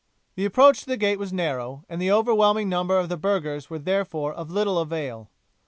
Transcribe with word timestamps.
The 0.33 0.45
approach 0.45 0.79
to 0.79 0.85
the 0.87 0.97
gate 0.97 1.19
was 1.19 1.31
narrow, 1.31 1.83
and 1.87 2.01
the 2.01 2.11
overwhelming 2.11 2.67
number 2.67 2.97
of 2.97 3.07
the 3.07 3.17
burghers 3.17 3.69
were 3.69 3.77
therefore 3.77 4.33
of 4.33 4.49
little 4.49 4.79
avail. 4.79 5.29